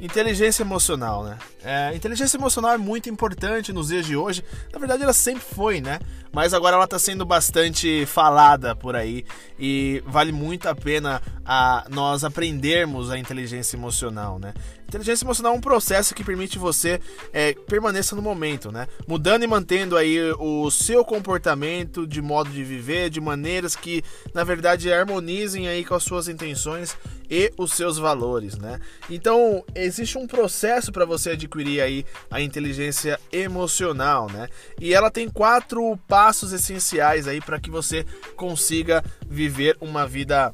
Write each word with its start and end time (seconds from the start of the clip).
Inteligência 0.00 0.62
emocional, 0.62 1.24
né? 1.24 1.38
É, 1.64 1.92
inteligência 1.94 2.36
emocional 2.36 2.72
é 2.72 2.78
muito 2.78 3.10
importante 3.10 3.72
nos 3.72 3.88
dias 3.88 4.06
de 4.06 4.14
hoje. 4.14 4.44
Na 4.72 4.78
verdade, 4.78 5.02
ela 5.02 5.12
sempre 5.12 5.42
foi, 5.42 5.80
né? 5.80 5.98
Mas 6.32 6.54
agora 6.54 6.76
ela 6.76 6.84
está 6.84 6.98
sendo 6.98 7.24
bastante 7.24 8.06
falada 8.06 8.76
por 8.76 8.94
aí 8.94 9.24
e 9.58 10.02
vale 10.06 10.30
muito 10.30 10.68
a 10.68 10.74
pena 10.74 11.20
a 11.44 11.84
nós 11.90 12.22
aprendermos 12.22 13.10
a 13.10 13.18
inteligência 13.18 13.76
emocional, 13.76 14.38
né? 14.38 14.54
Inteligência 14.86 15.24
emocional 15.24 15.54
é 15.54 15.56
um 15.56 15.60
processo 15.60 16.14
que 16.14 16.22
permite 16.22 16.58
você 16.58 17.00
é, 17.32 17.52
permaneça 17.52 18.14
no 18.14 18.22
momento, 18.22 18.70
né? 18.70 18.86
Mudando 19.06 19.42
e 19.42 19.46
mantendo 19.46 19.96
aí 19.96 20.18
o 20.38 20.70
seu 20.70 21.04
comportamento 21.04 22.06
de 22.06 22.22
modo 22.22 22.50
de 22.50 22.62
viver, 22.62 23.10
de 23.10 23.20
maneiras 23.20 23.74
que, 23.74 24.04
na 24.32 24.44
verdade, 24.44 24.92
harmonizem 24.92 25.66
aí 25.66 25.84
com 25.84 25.94
as 25.94 26.04
suas 26.04 26.28
intenções 26.28 26.96
e 27.30 27.52
os 27.56 27.72
seus 27.72 27.98
valores, 27.98 28.56
né? 28.56 28.80
Então, 29.10 29.64
existe 29.74 30.16
um 30.16 30.26
processo 30.26 30.90
para 30.92 31.04
você 31.04 31.30
adquirir 31.30 31.80
aí 31.80 32.04
a 32.30 32.40
inteligência 32.40 33.18
emocional, 33.32 34.30
né? 34.30 34.48
E 34.80 34.94
ela 34.94 35.10
tem 35.10 35.28
quatro 35.28 35.96
passos 36.08 36.52
essenciais 36.52 37.26
aí 37.28 37.40
para 37.40 37.60
que 37.60 37.70
você 37.70 38.04
consiga 38.36 39.04
viver 39.28 39.76
uma 39.80 40.06
vida 40.06 40.50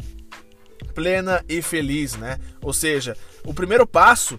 plena 0.95 1.45
e 1.49 1.61
feliz, 1.61 2.17
né? 2.17 2.39
Ou 2.61 2.73
seja, 2.73 3.17
o 3.45 3.53
primeiro 3.53 3.87
passo 3.87 4.39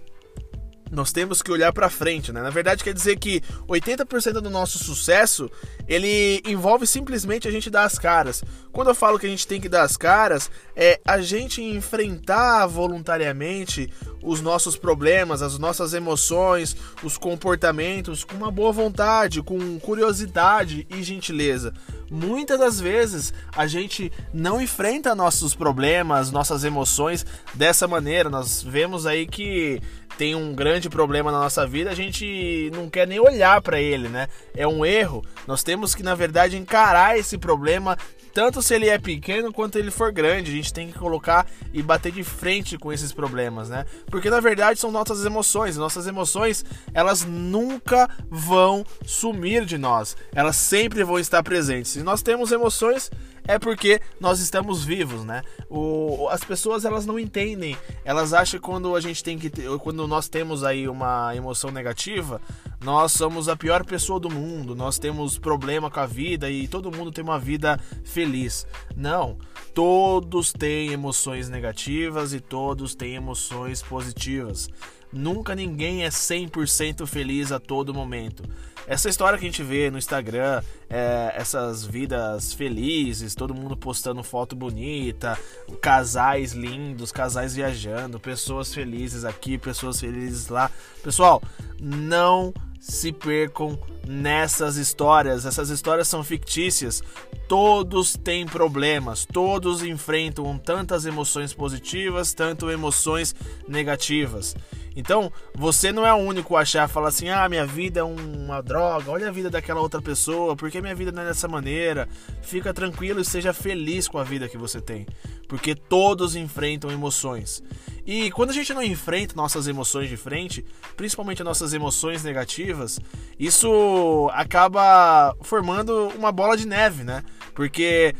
nós 0.91 1.11
temos 1.11 1.41
que 1.41 1.51
olhar 1.51 1.73
para 1.73 1.89
frente, 1.89 2.31
né? 2.31 2.41
Na 2.41 2.49
verdade, 2.49 2.83
quer 2.83 2.93
dizer 2.93 3.17
que 3.17 3.41
80% 3.67 4.33
do 4.33 4.49
nosso 4.49 4.77
sucesso 4.77 5.49
ele 5.87 6.41
envolve 6.45 6.85
simplesmente 6.87 7.47
a 7.47 7.51
gente 7.51 7.69
dar 7.69 7.83
as 7.83 7.97
caras. 7.97 8.43
Quando 8.71 8.89
eu 8.89 8.95
falo 8.95 9.17
que 9.17 9.25
a 9.25 9.29
gente 9.29 9.47
tem 9.47 9.61
que 9.61 9.69
dar 9.69 9.83
as 9.83 9.97
caras, 9.97 10.49
é 10.75 10.99
a 11.05 11.19
gente 11.21 11.61
enfrentar 11.61 12.65
voluntariamente 12.67 13.89
os 14.21 14.41
nossos 14.41 14.75
problemas, 14.75 15.41
as 15.41 15.57
nossas 15.57 15.93
emoções, 15.93 16.75
os 17.03 17.17
comportamentos 17.17 18.23
com 18.23 18.35
uma 18.35 18.51
boa 18.51 18.71
vontade, 18.71 19.41
com 19.41 19.79
curiosidade 19.79 20.85
e 20.89 21.03
gentileza. 21.03 21.73
Muitas 22.09 22.59
das 22.59 22.79
vezes 22.79 23.33
a 23.55 23.65
gente 23.67 24.11
não 24.33 24.61
enfrenta 24.61 25.15
nossos 25.15 25.55
problemas, 25.55 26.31
nossas 26.31 26.63
emoções 26.63 27.25
dessa 27.53 27.87
maneira. 27.87 28.29
Nós 28.29 28.61
vemos 28.61 29.05
aí 29.05 29.25
que 29.25 29.81
tem 30.17 30.35
um 30.35 30.53
grande 30.53 30.89
problema 30.89 31.31
na 31.31 31.39
nossa 31.39 31.65
vida, 31.67 31.89
a 31.89 31.95
gente 31.95 32.71
não 32.73 32.89
quer 32.89 33.07
nem 33.07 33.19
olhar 33.19 33.61
para 33.61 33.79
ele, 33.79 34.07
né? 34.07 34.27
É 34.55 34.67
um 34.67 34.85
erro. 34.85 35.23
Nós 35.47 35.63
temos 35.63 35.93
que, 35.93 36.03
na 36.03 36.15
verdade, 36.15 36.57
encarar 36.57 37.17
esse 37.17 37.37
problema 37.37 37.97
tanto 38.35 38.61
se 38.61 38.75
ele 38.75 38.89
é 38.89 38.97
pequeno 38.97 39.53
quanto 39.53 39.79
ele 39.79 39.89
for 39.89 40.11
grande. 40.11 40.51
A 40.51 40.53
gente 40.53 40.73
tem 40.73 40.91
que 40.91 40.99
colocar 40.99 41.47
e 41.73 41.81
bater 41.81 42.11
de 42.11 42.21
frente 42.21 42.77
com 42.77 42.91
esses 42.91 43.13
problemas, 43.13 43.69
né? 43.69 43.85
Porque 44.07 44.29
na 44.29 44.41
verdade 44.41 44.77
são 44.77 44.91
nossas 44.91 45.23
emoções. 45.23 45.77
Nossas 45.77 46.05
emoções, 46.05 46.65
elas 46.93 47.23
nunca 47.23 48.09
vão 48.29 48.85
sumir 49.05 49.63
de 49.63 49.77
nós. 49.77 50.17
Elas 50.33 50.57
sempre 50.57 51.01
vão 51.05 51.17
estar 51.17 51.41
presentes. 51.43 51.91
Se 51.91 52.03
nós 52.03 52.21
temos 52.21 52.51
emoções, 52.51 53.09
é 53.47 53.59
porque 53.59 54.01
nós 54.19 54.39
estamos 54.39 54.83
vivos, 54.83 55.23
né? 55.23 55.41
O, 55.69 56.27
as 56.29 56.43
pessoas 56.43 56.85
elas 56.85 57.05
não 57.05 57.19
entendem, 57.19 57.77
elas 58.03 58.33
acham 58.33 58.59
que 58.59 58.65
quando 58.65 58.95
a 58.95 59.01
gente 59.01 59.23
tem 59.23 59.37
que 59.37 59.49
quando 59.79 60.07
nós 60.07 60.27
temos 60.27 60.63
aí 60.63 60.87
uma 60.87 61.35
emoção 61.35 61.71
negativa, 61.71 62.41
nós 62.83 63.11
somos 63.11 63.47
a 63.49 63.55
pior 63.55 63.85
pessoa 63.85 64.19
do 64.19 64.29
mundo, 64.29 64.75
nós 64.75 64.99
temos 64.99 65.37
problema 65.37 65.89
com 65.89 65.99
a 65.99 66.05
vida 66.05 66.49
e 66.49 66.67
todo 66.67 66.91
mundo 66.91 67.11
tem 67.11 67.23
uma 67.23 67.39
vida 67.39 67.79
feliz. 68.03 68.67
Não, 68.95 69.37
todos 69.73 70.53
têm 70.53 70.91
emoções 70.91 71.49
negativas 71.49 72.33
e 72.33 72.39
todos 72.39 72.95
têm 72.95 73.15
emoções 73.15 73.81
positivas. 73.81 74.69
Nunca 75.11 75.55
ninguém 75.55 76.03
é 76.03 76.09
100% 76.09 77.05
feliz 77.05 77.51
a 77.51 77.59
todo 77.59 77.93
momento. 77.93 78.43
Essa 78.87 79.09
história 79.09 79.39
que 79.39 79.45
a 79.45 79.49
gente 79.49 79.63
vê 79.63 79.89
no 79.89 79.97
Instagram, 79.97 80.61
é, 80.87 81.33
essas 81.35 81.83
vidas 81.83 82.53
felizes, 82.53 83.33
todo 83.33 83.53
mundo 83.53 83.75
postando 83.75 84.21
foto 84.23 84.55
bonita, 84.55 85.39
casais 85.81 86.53
lindos, 86.53 87.11
casais 87.11 87.55
viajando, 87.55 88.19
pessoas 88.19 88.73
felizes 88.73 89.25
aqui, 89.25 89.57
pessoas 89.57 89.99
felizes 89.99 90.49
lá. 90.49 90.69
Pessoal, 91.01 91.41
não 91.79 92.53
se 92.79 93.11
percam 93.11 93.79
nessas 94.07 94.77
histórias. 94.77 95.45
Essas 95.45 95.69
histórias 95.69 96.07
são 96.07 96.23
fictícias. 96.23 97.01
Todos 97.47 98.15
têm 98.15 98.45
problemas, 98.45 99.25
todos 99.25 99.83
enfrentam 99.83 100.57
tantas 100.59 101.05
emoções 101.05 101.53
positivas, 101.53 102.33
tanto 102.35 102.69
emoções 102.69 103.35
negativas. 103.67 104.55
Então, 104.95 105.31
você 105.53 105.91
não 105.91 106.05
é 106.05 106.13
o 106.13 106.17
único 106.17 106.55
a 106.55 106.61
achar, 106.61 106.87
falar 106.87 107.09
assim: 107.09 107.29
ah, 107.29 107.47
minha 107.49 107.65
vida 107.65 107.99
é 107.99 108.03
uma 108.03 108.61
droga, 108.61 109.11
olha 109.11 109.27
a 109.27 109.31
vida 109.31 109.49
daquela 109.49 109.81
outra 109.81 110.01
pessoa, 110.01 110.55
porque 110.55 110.81
minha 110.81 110.95
vida 110.95 111.11
não 111.11 111.23
é 111.23 111.25
dessa 111.25 111.47
maneira. 111.47 112.07
Fica 112.41 112.73
tranquilo 112.73 113.19
e 113.19 113.25
seja 113.25 113.53
feliz 113.53 114.07
com 114.07 114.17
a 114.17 114.23
vida 114.23 114.47
que 114.47 114.57
você 114.57 114.79
tem, 114.79 115.05
porque 115.47 115.75
todos 115.75 116.35
enfrentam 116.35 116.91
emoções. 116.91 117.61
E 118.05 118.29
quando 118.31 118.51
a 118.51 118.53
gente 118.53 118.73
não 118.73 118.83
enfrenta 118.83 119.35
nossas 119.35 119.67
emoções 119.67 120.07
de 120.07 120.15
frente, 120.15 120.63
principalmente 120.95 121.43
nossas 121.43 121.73
emoções 121.73 122.23
negativas, 122.23 122.99
isso 123.39 124.29
acaba 124.31 125.35
formando 125.41 126.09
uma 126.15 126.31
bola 126.31 126.55
de 126.55 126.67
neve, 126.67 127.03
né? 127.03 127.23
Porque 127.55 128.13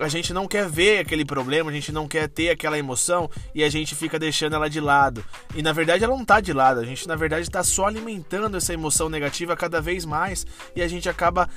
a 0.00 0.08
gente 0.08 0.32
não 0.32 0.48
quer 0.48 0.68
ver 0.68 0.98
aquele 0.98 1.24
problema, 1.24 1.70
a 1.70 1.74
gente 1.74 1.92
não 1.92 2.08
quer 2.08 2.28
ter 2.28 2.50
aquela 2.50 2.78
emoção 2.78 3.30
e 3.54 3.62
a 3.62 3.68
gente 3.68 3.94
fica 3.94 4.18
deixando 4.18 4.56
ela 4.56 4.68
de 4.68 4.80
lado. 4.80 5.22
E 5.54 5.62
na 5.62 5.72
verdade 5.72 6.02
ela 6.02 6.14
não 6.14 6.22
está 6.22 6.40
de 6.40 6.52
lado, 6.52 6.80
a 6.80 6.84
gente 6.84 7.06
na 7.06 7.16
verdade 7.16 7.42
está 7.42 7.62
só 7.62 7.86
alimentando 7.86 8.56
essa 8.56 8.72
emoção 8.72 9.08
negativa 9.08 9.54
cada 9.56 9.80
vez 9.80 10.04
mais 10.04 10.46
e 10.74 10.80
a 10.80 10.88
gente 10.88 11.08
acaba 11.08 11.48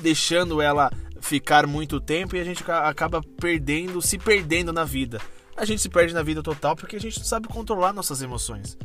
deixando 0.00 0.60
ela 0.60 0.90
ficar 1.22 1.66
muito 1.66 2.00
tempo 2.00 2.36
e 2.36 2.40
a 2.40 2.44
gente 2.44 2.62
acaba 2.70 3.22
perdendo, 3.40 4.02
se 4.02 4.18
perdendo 4.18 4.72
na 4.72 4.84
vida. 4.84 5.20
A 5.56 5.64
gente 5.64 5.80
se 5.80 5.88
perde 5.88 6.12
na 6.12 6.22
vida 6.22 6.42
total 6.42 6.74
porque 6.74 6.96
a 6.96 7.00
gente 7.00 7.18
não 7.18 7.24
sabe 7.26 7.46
controlar 7.46 7.92
nossas 7.92 8.20
emoções. 8.22 8.76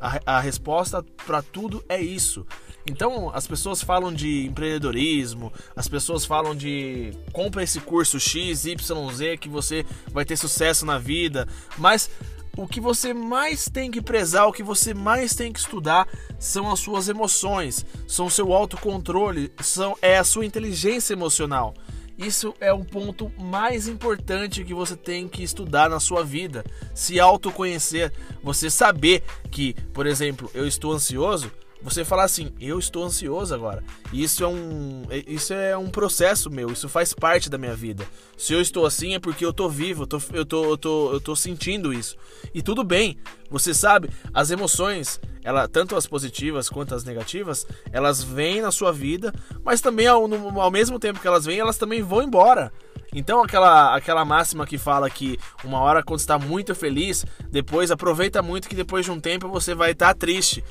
A, 0.00 0.36
a 0.36 0.40
resposta 0.40 1.02
para 1.24 1.40
tudo 1.40 1.84
é 1.88 2.00
isso. 2.00 2.46
Então, 2.86 3.30
as 3.34 3.46
pessoas 3.46 3.82
falam 3.82 4.12
de 4.12 4.46
empreendedorismo, 4.46 5.52
as 5.74 5.88
pessoas 5.88 6.24
falam 6.24 6.54
de 6.54 7.12
compra 7.32 7.62
esse 7.62 7.80
curso 7.80 8.20
X, 8.20 8.66
Y, 8.66 9.10
Z 9.12 9.36
que 9.38 9.48
você 9.48 9.84
vai 10.12 10.24
ter 10.24 10.36
sucesso 10.36 10.84
na 10.84 10.98
vida, 10.98 11.48
mas 11.78 12.10
o 12.56 12.66
que 12.66 12.80
você 12.80 13.12
mais 13.12 13.68
tem 13.68 13.90
que 13.90 14.00
prezar, 14.00 14.48
o 14.48 14.52
que 14.52 14.62
você 14.62 14.94
mais 14.94 15.34
tem 15.34 15.52
que 15.52 15.58
estudar 15.58 16.08
são 16.38 16.70
as 16.70 16.80
suas 16.80 17.08
emoções, 17.08 17.84
são 18.08 18.30
seu 18.30 18.52
autocontrole, 18.52 19.52
são 19.60 19.96
é 20.00 20.16
a 20.16 20.24
sua 20.24 20.46
inteligência 20.46 21.12
emocional. 21.12 21.74
Isso 22.18 22.54
é 22.60 22.72
o 22.72 22.82
ponto 22.82 23.30
mais 23.38 23.86
importante 23.86 24.64
que 24.64 24.72
você 24.72 24.96
tem 24.96 25.28
que 25.28 25.42
estudar 25.42 25.90
na 25.90 26.00
sua 26.00 26.24
vida. 26.24 26.64
Se 26.94 27.20
autoconhecer, 27.20 28.10
você 28.42 28.70
saber 28.70 29.22
que, 29.50 29.74
por 29.92 30.06
exemplo, 30.06 30.50
eu 30.54 30.66
estou 30.66 30.92
ansioso, 30.92 31.52
você 31.82 32.04
falar 32.04 32.24
assim, 32.24 32.52
eu 32.60 32.78
estou 32.78 33.04
ansioso 33.04 33.54
agora. 33.54 33.82
Isso 34.12 34.42
é 34.42 34.48
um 34.48 35.02
isso 35.26 35.52
é 35.52 35.76
um 35.76 35.88
processo 35.88 36.50
meu, 36.50 36.70
isso 36.70 36.88
faz 36.88 37.12
parte 37.12 37.48
da 37.48 37.58
minha 37.58 37.74
vida. 37.74 38.06
Se 38.36 38.52
eu 38.52 38.60
estou 38.60 38.86
assim 38.86 39.14
é 39.14 39.18
porque 39.18 39.44
eu 39.44 39.50
estou 39.50 39.70
vivo, 39.70 40.02
eu 40.02 40.06
tô, 40.06 40.20
eu 40.32 40.44
tô, 40.44 40.64
eu 40.64 40.78
tô, 40.78 41.12
eu 41.12 41.20
tô 41.20 41.36
sentindo 41.36 41.92
isso. 41.92 42.16
E 42.54 42.62
tudo 42.62 42.82
bem. 42.82 43.18
Você 43.50 43.72
sabe, 43.72 44.10
as 44.34 44.50
emoções, 44.50 45.20
ela, 45.44 45.68
tanto 45.68 45.94
as 45.94 46.06
positivas 46.06 46.68
quanto 46.68 46.94
as 46.94 47.04
negativas, 47.04 47.64
elas 47.92 48.22
vêm 48.22 48.60
na 48.60 48.72
sua 48.72 48.92
vida, 48.92 49.32
mas 49.62 49.80
também 49.80 50.08
ao, 50.08 50.26
no, 50.26 50.60
ao 50.60 50.70
mesmo 50.70 50.98
tempo 50.98 51.20
que 51.20 51.28
elas 51.28 51.44
vêm, 51.44 51.60
elas 51.60 51.78
também 51.78 52.02
vão 52.02 52.22
embora. 52.22 52.72
Então 53.14 53.42
aquela 53.42 53.94
aquela 53.94 54.24
máxima 54.24 54.66
que 54.66 54.76
fala 54.76 55.08
que 55.08 55.38
uma 55.64 55.80
hora 55.80 56.02
quando 56.02 56.20
está 56.20 56.38
muito 56.38 56.74
feliz, 56.74 57.24
depois 57.50 57.90
aproveita 57.90 58.42
muito 58.42 58.68
que 58.68 58.74
depois 58.74 59.06
de 59.06 59.10
um 59.10 59.18
tempo 59.18 59.48
você 59.48 59.74
vai 59.74 59.92
estar 59.92 60.12
triste. 60.14 60.62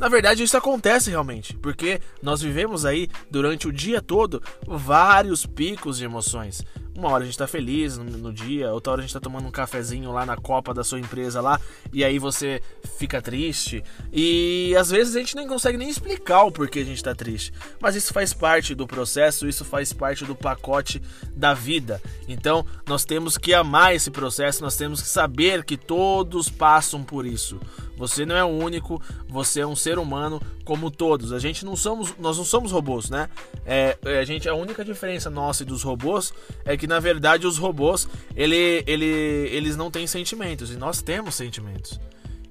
Na 0.00 0.08
verdade, 0.08 0.42
isso 0.42 0.56
acontece 0.56 1.10
realmente, 1.10 1.54
porque 1.58 2.00
nós 2.22 2.40
vivemos 2.40 2.86
aí 2.86 3.06
durante 3.30 3.68
o 3.68 3.72
dia 3.72 4.00
todo 4.00 4.42
vários 4.66 5.44
picos 5.44 5.98
de 5.98 6.06
emoções. 6.06 6.64
Uma 7.00 7.12
hora 7.12 7.22
a 7.22 7.26
gente 7.26 7.38
tá 7.38 7.46
feliz 7.46 7.96
no, 7.96 8.04
no, 8.04 8.30
dia, 8.30 8.70
outra 8.74 8.92
hora 8.92 9.00
a 9.00 9.02
gente 9.02 9.14
tá 9.14 9.20
tomando 9.20 9.48
um 9.48 9.50
cafezinho 9.50 10.12
lá 10.12 10.26
na 10.26 10.36
copa 10.36 10.74
da 10.74 10.84
sua 10.84 11.00
empresa 11.00 11.40
lá, 11.40 11.58
e 11.90 12.04
aí 12.04 12.18
você 12.18 12.60
fica 12.98 13.22
triste. 13.22 13.82
E 14.12 14.76
às 14.78 14.90
vezes 14.90 15.16
a 15.16 15.18
gente 15.18 15.34
nem 15.34 15.48
consegue 15.48 15.78
nem 15.78 15.88
explicar 15.88 16.42
o 16.42 16.52
porquê 16.52 16.80
a 16.80 16.84
gente 16.84 17.02
tá 17.02 17.14
triste. 17.14 17.54
Mas 17.80 17.96
isso 17.96 18.12
faz 18.12 18.34
parte 18.34 18.74
do 18.74 18.86
processo, 18.86 19.48
isso 19.48 19.64
faz 19.64 19.94
parte 19.94 20.26
do 20.26 20.36
pacote 20.36 21.00
da 21.34 21.54
vida. 21.54 22.02
Então 22.28 22.66
nós 22.86 23.02
temos 23.06 23.38
que 23.38 23.54
amar 23.54 23.94
esse 23.94 24.10
processo, 24.10 24.60
nós 24.60 24.76
temos 24.76 25.00
que 25.00 25.08
saber 25.08 25.64
que 25.64 25.78
todos 25.78 26.50
passam 26.50 27.02
por 27.02 27.24
isso. 27.24 27.58
Você 28.00 28.24
não 28.24 28.34
é 28.34 28.42
o 28.42 28.48
único, 28.48 29.00
você 29.28 29.60
é 29.60 29.66
um 29.66 29.76
ser 29.76 29.98
humano 29.98 30.40
como 30.64 30.90
todos. 30.90 31.34
A 31.34 31.38
gente 31.38 31.66
não 31.66 31.76
somos, 31.76 32.14
nós 32.18 32.38
não 32.38 32.46
somos 32.46 32.72
robôs, 32.72 33.10
né? 33.10 33.28
É, 33.66 33.98
é, 34.06 34.18
a 34.20 34.24
gente 34.24 34.48
a 34.48 34.54
única 34.54 34.82
diferença 34.82 35.28
nossa 35.28 35.64
e 35.64 35.66
dos 35.66 35.82
robôs 35.82 36.32
é 36.64 36.78
que 36.78 36.86
na 36.90 36.98
verdade 36.98 37.46
os 37.46 37.56
robôs 37.56 38.08
ele, 38.36 38.82
ele, 38.86 39.06
eles 39.06 39.76
não 39.76 39.90
têm 39.90 40.06
sentimentos 40.06 40.70
e 40.70 40.76
nós 40.76 41.00
temos 41.00 41.36
sentimentos. 41.36 41.98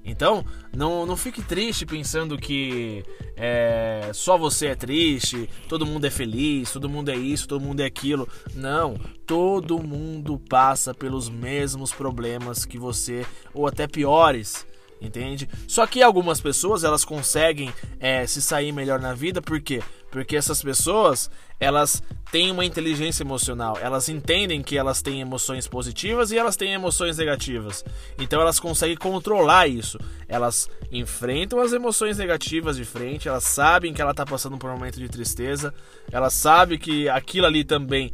Então, 0.02 0.44
não, 0.74 1.04
não 1.04 1.14
fique 1.14 1.42
triste 1.42 1.84
pensando 1.84 2.38
que 2.38 3.04
é, 3.36 4.10
só 4.14 4.36
você 4.38 4.68
é 4.68 4.74
triste, 4.74 5.48
todo 5.68 5.86
mundo 5.86 6.06
é 6.06 6.10
feliz, 6.10 6.72
todo 6.72 6.88
mundo 6.88 7.10
é 7.10 7.16
isso, 7.16 7.46
todo 7.46 7.60
mundo 7.60 7.80
é 7.80 7.84
aquilo. 7.84 8.26
Não, 8.54 8.94
todo 9.26 9.78
mundo 9.78 10.38
passa 10.48 10.94
pelos 10.94 11.28
mesmos 11.28 11.92
problemas 11.92 12.64
que 12.64 12.78
você, 12.78 13.26
ou 13.52 13.66
até 13.66 13.86
piores 13.86 14.66
entende? 15.00 15.48
Só 15.66 15.86
que 15.86 16.02
algumas 16.02 16.40
pessoas 16.40 16.84
elas 16.84 17.04
conseguem 17.04 17.72
é, 17.98 18.26
se 18.26 18.42
sair 18.42 18.70
melhor 18.70 19.00
na 19.00 19.14
vida, 19.14 19.40
por 19.40 19.60
quê? 19.60 19.82
Porque 20.10 20.36
essas 20.36 20.62
pessoas 20.62 21.30
elas 21.58 22.02
têm 22.32 22.50
uma 22.50 22.64
inteligência 22.64 23.22
emocional, 23.22 23.76
elas 23.80 24.08
entendem 24.08 24.62
que 24.62 24.78
elas 24.78 25.02
têm 25.02 25.20
emoções 25.20 25.68
positivas 25.68 26.32
e 26.32 26.38
elas 26.38 26.56
têm 26.56 26.72
emoções 26.72 27.18
negativas, 27.18 27.84
então 28.18 28.40
elas 28.40 28.58
conseguem 28.58 28.96
controlar 28.96 29.66
isso. 29.68 29.98
Elas 30.26 30.70
enfrentam 30.90 31.60
as 31.60 31.72
emoções 31.72 32.16
negativas 32.16 32.76
de 32.76 32.84
frente, 32.84 33.28
elas 33.28 33.44
sabem 33.44 33.92
que 33.92 34.00
ela 34.00 34.12
está 34.12 34.24
passando 34.24 34.56
por 34.56 34.70
um 34.70 34.74
momento 34.74 34.98
de 34.98 35.08
tristeza, 35.08 35.74
elas 36.10 36.32
sabem 36.32 36.78
que 36.78 37.08
aquilo 37.08 37.46
ali 37.46 37.62
também 37.62 38.12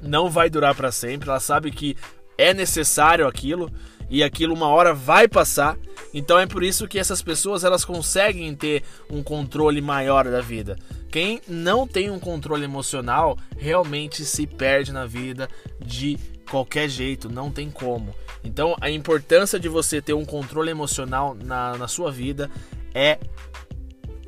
não 0.00 0.30
vai 0.30 0.48
durar 0.48 0.74
para 0.74 0.92
sempre, 0.92 1.28
ela 1.28 1.40
sabe 1.40 1.72
que 1.72 1.96
é 2.36 2.54
necessário 2.54 3.26
aquilo 3.26 3.70
e 4.08 4.22
aquilo 4.22 4.54
uma 4.54 4.68
hora 4.68 4.94
vai 4.94 5.26
passar. 5.26 5.76
Então 6.14 6.38
é 6.38 6.46
por 6.46 6.62
isso 6.62 6.88
que 6.88 6.98
essas 6.98 7.20
pessoas 7.20 7.64
elas 7.64 7.84
conseguem 7.84 8.54
ter 8.54 8.82
um 9.10 9.22
controle 9.22 9.80
maior 9.80 10.24
da 10.24 10.40
vida. 10.40 10.78
Quem 11.10 11.40
não 11.48 11.86
tem 11.86 12.10
um 12.10 12.18
controle 12.18 12.64
emocional 12.64 13.36
realmente 13.56 14.24
se 14.24 14.46
perde 14.46 14.92
na 14.92 15.06
vida 15.06 15.48
de 15.80 16.18
qualquer 16.50 16.88
jeito, 16.88 17.28
não 17.28 17.50
tem 17.50 17.70
como. 17.70 18.14
Então 18.42 18.76
a 18.80 18.90
importância 18.90 19.58
de 19.58 19.68
você 19.68 20.00
ter 20.00 20.14
um 20.14 20.24
controle 20.24 20.70
emocional 20.70 21.34
na, 21.34 21.76
na 21.76 21.88
sua 21.88 22.10
vida 22.10 22.50
é 22.94 23.18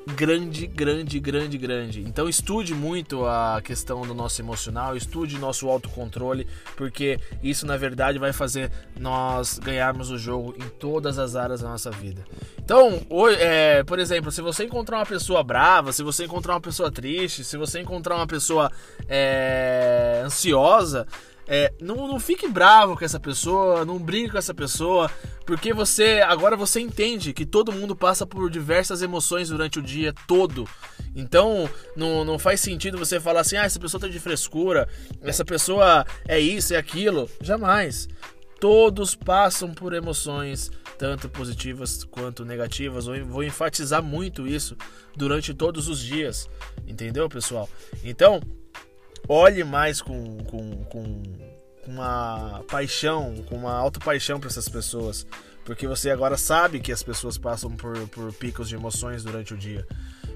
grande, 0.07 0.67
grande, 0.67 1.21
grande, 1.21 1.59
grande. 1.59 2.01
Então 2.01 2.29
estude 2.29 2.75
muito 2.75 3.27
a 3.27 3.61
questão 3.63 4.03
do 4.03 4.15
nosso 4.15 4.41
emocional, 4.41 4.97
estude 4.97 5.39
nosso 5.39 5.69
autocontrole, 5.69 6.47
porque 6.77 7.19
isso 7.43 7.67
na 7.67 7.77
verdade 7.77 8.19
vai 8.19 8.33
fazer 8.33 8.71
nós 8.99 9.59
ganharmos 9.59 10.11
o 10.11 10.19
jogo 10.19 10.55
em 10.59 10.69
todas 10.69 11.19
as 11.19 11.37
áreas 11.37 11.61
da 11.61 11.69
nossa 11.69 11.91
vida. 11.91 12.25
Então, 12.59 13.01
é, 13.39 13.83
por 13.83 13.99
exemplo, 13.99 14.31
se 14.31 14.41
você 14.41 14.65
encontrar 14.65 14.99
uma 14.99 15.07
pessoa 15.07 15.43
brava, 15.43 15.93
se 15.93 16.03
você 16.03 16.25
encontrar 16.25 16.55
uma 16.55 16.61
pessoa 16.61 16.91
triste, 16.91 17.43
se 17.43 17.57
você 17.57 17.81
encontrar 17.81 18.17
uma 18.17 18.27
pessoa 18.27 18.71
é, 19.09 20.23
ansiosa, 20.25 21.07
é, 21.53 21.73
não, 21.81 22.07
não 22.07 22.21
fique 22.21 22.47
bravo 22.47 22.97
com 22.97 23.05
essa 23.05 23.19
pessoa, 23.19 23.85
não 23.85 23.99
brigue 23.99 24.31
com 24.31 24.39
essa 24.39 24.55
pessoa, 24.55 25.11
porque 25.45 25.75
você 25.75 26.23
agora 26.25 26.57
você 26.57 26.79
entende 26.79 27.33
que 27.33 27.45
todo 27.45 27.73
mundo 27.73 27.97
passa 27.97 28.25
por 28.25 28.49
diversas 28.49 29.03
emoções 29.03 29.49
durante 29.49 29.81
o 29.81 29.83
dia 29.83 30.15
todo. 30.29 30.65
Então 31.13 31.69
não, 31.97 32.25
não 32.25 32.39
faz 32.39 32.61
sentido 32.61 32.97
você 32.97 33.19
falar 33.19 33.41
assim, 33.41 33.57
ah, 33.57 33.65
essa 33.65 33.81
pessoa 33.81 34.01
tá 34.01 34.07
de 34.07 34.21
frescura, 34.21 34.89
essa 35.23 35.45
pessoa 35.45 36.07
é 36.29 36.39
isso, 36.39 36.73
é 36.73 36.77
aquilo. 36.77 37.29
Jamais. 37.41 38.09
Todos 38.61 39.17
passam 39.17 39.75
por 39.75 39.93
emoções, 39.93 40.71
tanto 40.97 41.29
positivas 41.29 42.05
quanto 42.05 42.45
negativas. 42.45 43.09
Eu 43.09 43.27
vou 43.27 43.43
enfatizar 43.43 44.05
muito 44.05 44.47
isso 44.47 44.77
durante 45.17 45.53
todos 45.53 45.89
os 45.89 45.99
dias. 45.99 46.49
Entendeu, 46.87 47.29
pessoal? 47.29 47.69
Então, 48.05 48.41
olhe 49.33 49.63
mais 49.63 50.03
com, 50.03 50.39
com, 50.45 50.85
com 50.85 51.23
uma 51.87 52.65
paixão, 52.69 53.37
com 53.49 53.55
uma 53.55 53.73
alta 53.73 54.01
paixão 54.01 54.41
para 54.41 54.49
essas 54.49 54.69
pessoas, 54.69 55.25
porque 55.65 55.87
você 55.87 56.11
agora 56.11 56.37
sabe 56.37 56.81
que 56.81 56.91
as 56.91 57.03
pessoas 57.03 57.39
passam 57.39 57.71
por, 57.71 57.97
por 58.09 58.33
picos 58.33 58.69
de 58.69 58.75
emoções 58.75 59.23
durante 59.23 59.55
o 59.55 59.57
dia. 59.57 59.87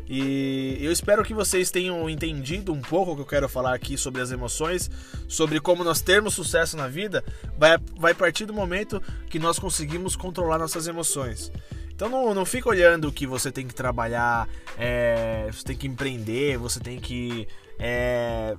E 0.08 0.78
eu 0.80 0.92
espero 0.92 1.24
que 1.24 1.34
vocês 1.34 1.70
tenham 1.70 2.08
entendido 2.08 2.72
um 2.72 2.80
pouco 2.80 3.12
o 3.12 3.16
que 3.16 3.22
eu 3.22 3.26
quero 3.26 3.48
falar 3.48 3.74
aqui 3.74 3.96
sobre 3.98 4.20
as 4.20 4.30
emoções, 4.30 4.90
sobre 5.26 5.58
como 5.60 5.82
nós 5.82 6.00
termos 6.00 6.34
sucesso 6.34 6.76
na 6.76 6.86
vida, 6.86 7.24
vai, 7.58 7.78
vai 7.96 8.14
partir 8.14 8.44
do 8.44 8.52
momento 8.52 9.02
que 9.28 9.38
nós 9.38 9.58
conseguimos 9.58 10.14
controlar 10.14 10.58
nossas 10.58 10.86
emoções. 10.86 11.50
Então 11.94 12.08
não, 12.08 12.34
não 12.34 12.44
fica 12.44 12.68
olhando 12.68 13.10
que 13.10 13.26
você 13.26 13.50
tem 13.50 13.66
que 13.66 13.74
trabalhar, 13.74 14.48
é, 14.76 15.48
você 15.50 15.64
tem 15.64 15.76
que 15.76 15.86
empreender, 15.86 16.58
você 16.58 16.80
tem 16.80 17.00
que 17.00 17.48
é, 17.78 18.56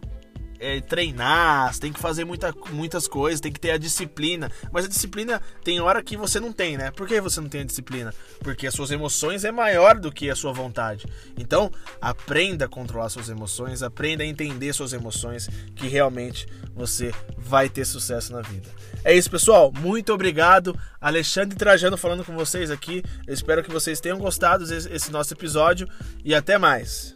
é, 0.59 0.81
treinar, 0.81 1.73
você 1.73 1.79
tem 1.79 1.93
que 1.93 1.99
fazer 1.99 2.25
muita, 2.25 2.53
muitas 2.71 3.07
coisas, 3.07 3.39
tem 3.39 3.51
que 3.51 3.59
ter 3.59 3.71
a 3.71 3.77
disciplina. 3.77 4.51
Mas 4.71 4.85
a 4.85 4.87
disciplina 4.87 5.41
tem 5.63 5.79
hora 5.79 6.03
que 6.03 6.17
você 6.17 6.39
não 6.39 6.51
tem, 6.51 6.77
né? 6.77 6.91
Por 6.91 7.07
que 7.07 7.19
você 7.21 7.41
não 7.41 7.49
tem 7.49 7.61
a 7.61 7.65
disciplina? 7.65 8.13
Porque 8.39 8.67
as 8.67 8.73
suas 8.73 8.91
emoções 8.91 9.43
é 9.43 9.51
maior 9.51 9.99
do 9.99 10.11
que 10.11 10.29
a 10.29 10.35
sua 10.35 10.53
vontade. 10.53 11.05
Então, 11.37 11.71
aprenda 12.01 12.65
a 12.65 12.69
controlar 12.69 13.09
suas 13.09 13.29
emoções, 13.29 13.83
aprenda 13.83 14.23
a 14.23 14.27
entender 14.27 14.73
suas 14.73 14.93
emoções, 14.93 15.49
que 15.75 15.87
realmente 15.87 16.47
você 16.73 17.13
vai 17.37 17.69
ter 17.69 17.85
sucesso 17.85 18.33
na 18.33 18.41
vida. 18.41 18.69
É 19.03 19.13
isso, 19.13 19.29
pessoal. 19.29 19.71
Muito 19.71 20.13
obrigado. 20.13 20.77
Alexandre 20.99 21.55
Trajano 21.55 21.97
falando 21.97 22.25
com 22.25 22.35
vocês 22.35 22.71
aqui. 22.71 23.03
Eu 23.27 23.33
espero 23.33 23.63
que 23.63 23.71
vocês 23.71 23.99
tenham 23.99 24.17
gostado 24.17 24.65
desse 24.65 25.11
nosso 25.11 25.33
episódio 25.33 25.87
e 26.23 26.33
até 26.33 26.57
mais. 26.57 27.13